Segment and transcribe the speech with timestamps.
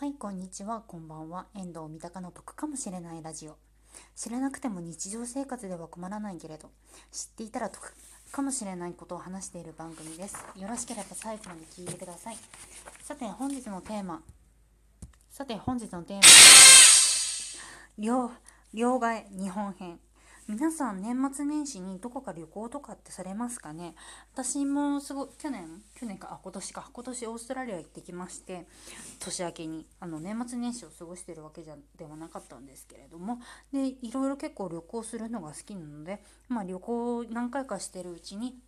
[0.00, 1.44] はい、こんにちは、こんばんは。
[1.54, 3.58] 遠藤三鷹の僕かもしれないラジオ。
[4.16, 6.70] 知らなくても日常生活では困らないけれど、
[7.12, 7.94] 知っていたら得
[8.32, 10.42] かもしれないことを話している番組です。
[10.56, 12.38] よろしければ最後まで聞いてください。
[13.02, 14.22] さて、本日のテーマ。
[15.30, 16.22] さて、本日のテーマ。
[17.98, 18.30] 両、
[18.72, 20.00] 両替日本編。
[20.50, 23.94] 皆さん年末年始にどこか旅行とかってされますかね？
[24.34, 26.90] 私もすごい去年去年かあ今年か。
[26.92, 28.66] 今年オーストラリア行ってきまして
[29.20, 33.38] 年明けにあの年末年始を過ごしてるわけじゃではなかったんですけれども。
[33.72, 38.58] でいろいろ結構旅行するのが好きなので、まあ、旅行何回かしてるうちに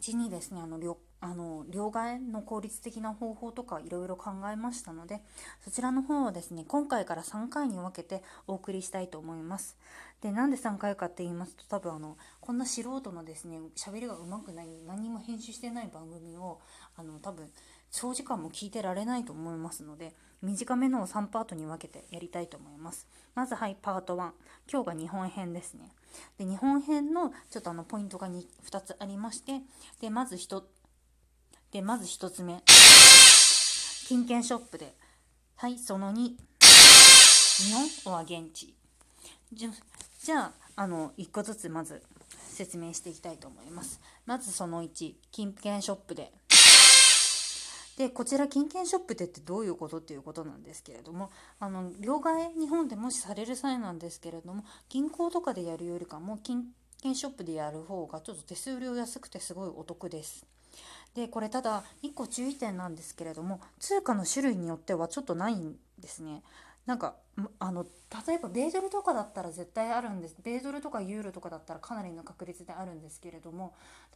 [0.00, 5.22] うちにですねあの旅あの両替の効率的な方法とかいろいろ考えましたので
[5.64, 9.78] そちらの方をですね今回から3回に分けてお送りしたいと思います。
[10.20, 16.60] でなんで3回かって言いますと多分あのこんな素人のですね喋りがうまくない何も編集してない番組を
[16.96, 17.48] あの多分
[17.90, 23.06] 長時間も聞いてられないと思いますので短めのを3パートに分けてやりたいと思います。
[23.34, 24.30] まずはいパート1
[24.70, 25.90] 今日が日本編ですね。
[26.36, 29.62] で日本編のちょっとあのポイントが 2, 2つありまして
[30.00, 30.62] でまず1
[31.74, 32.62] で、まず1つ目。
[34.06, 34.94] 金券ショップで。
[35.56, 36.14] はい、その2。
[36.14, 38.72] 日本は現地。
[39.52, 39.70] じゃ、
[40.22, 42.00] じゃあ、あの、1個ずつまず
[42.48, 44.00] 説明していきたいと思います。
[44.24, 46.32] まずその1、金券ショップで。
[47.98, 56.66] で、こちら金券ショップでってどういうことっていうことなんですけれども、あの、両替日本でもしされる際なんですけれども、銀行とかでやるよりかも、金
[57.02, 60.46] 券ショップでやる方がちょっと手数料安くてすごいお得です。
[61.14, 66.42] でこれただ1個注意点なんですけれども通貨の種類によってはちょっとないんですね。
[66.86, 67.14] なんか
[67.58, 67.86] あの
[68.26, 73.74] 例えば米ドルとかだったら絶対あるんです米ドルとかユーロとかだったらかなりの確率であるんですけれども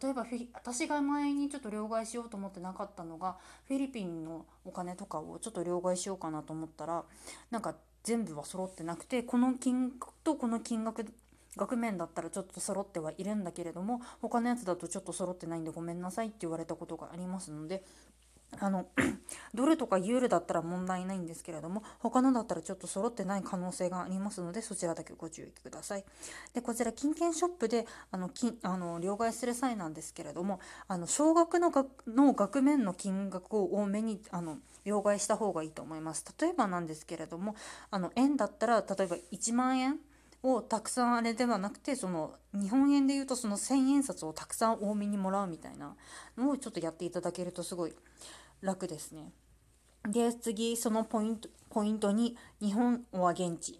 [0.00, 7.04] 例えば私が前にちょっと両替しようと思ってなかったのがフィリピンのお金とかをちょっと両替しようかなと思ったら
[7.50, 11.06] なんか全部は揃ってなくてこの金額とこの金額
[11.56, 17.84] 額面だったらちょっと揃ってはいるんだけれども他のやつだとちょっと揃ってないんでごめんなさいって言われたことがありますので
[18.58, 18.86] あの
[19.54, 26.04] ドルとかユーロだったら問題ないんですけれども他のだったらちょっと揃ってない可能性がありますのでそちらだけご注意ください。
[26.52, 36.24] でこちら金券ショップであの金あの両替する際なんですけれどもあの少額の額の額面の金額を多めにあの両替した方がいいと思います。
[36.40, 37.54] 例えばなんですけれども
[37.90, 39.98] あの円だったら例えば1万円
[40.42, 45.94] をたくさんあれではなくてその日本円でいうとその1,000円札をたくさん多めにもらうみたいな
[46.36, 47.94] のをちょっとやっていただけるとすごい
[48.62, 49.32] 楽ですね。
[50.08, 53.78] で次そのポイントポイントに日本は現地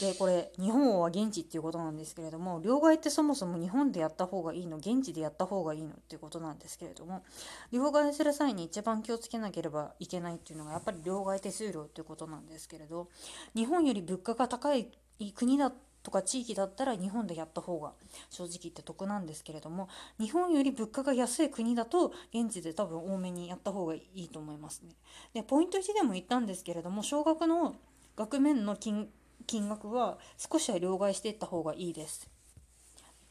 [0.00, 7.24] でこれ日本は現地っていうことなんですけれども両替ってそもそも日本でやった方がいいの現地でやった方がいいのっていうことなんですけれども
[7.72, 13.08] 両替する際に一番気をつけなければいけないっていうのがやっぱり両替手数料っていうことなんですけれど
[13.54, 14.88] 日本より物価が高い
[15.18, 15.72] い国だ
[16.02, 17.92] とか地域だったら日本でやった方が
[18.30, 19.88] 正直言って得なんですけれども
[20.20, 24.94] 日本より物価が安い国だと現地で多分多めにやった方がいいと思いますね。
[25.34, 27.74] でポイント1でも言ったんですけれども少額の
[28.14, 29.08] 額面の金
[29.46, 32.30] 金額は少しは両替していった方がいいです。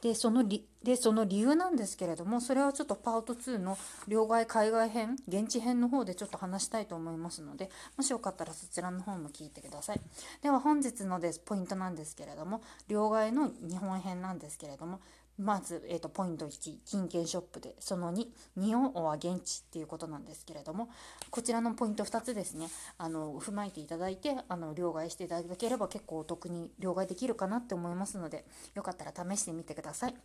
[0.01, 3.75] でその理でその理由なんですけれどもそれはちょっとパート2の
[4.07, 10.01] 両替海外編現地編の方でちょっと話したいと思いますのでもしよかったらそちらの方も聞いてください。
[10.43, 14.99] では本日のですポイントなんですけれども両替の日本編なんですけれども
[15.37, 20.89] まず、えーと、ポイント1金券ショップでその2日本は現地っていうことなんですけれども
[21.29, 28.45] こちらのポイント2つですねあの踏まえていただいてあの両替していただければ結構お得に両替できるかなって思いますので
[28.75, 30.15] よかったら試してみてください。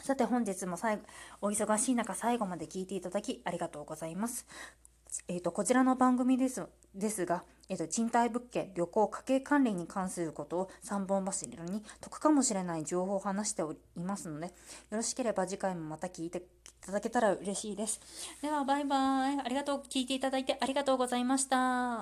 [0.00, 1.02] さて本日も最後
[1.42, 4.46] お忙しい中最後まで聞いていただきありがとうございます。
[5.28, 14.52] えーと、こちらの番組ですですが、えーと、賃貸物件、旅行、家計管理に関することを3本柱に得かもしれない情報を話しておりますので、よ
[14.90, 16.42] ろしければ次回もまた聞いてい
[16.84, 18.00] ただけたら嬉しいです。
[18.42, 19.38] では、バイバイ。
[19.38, 19.82] ありがとう。
[19.88, 22.00] 聞いていただいてありがとうございました。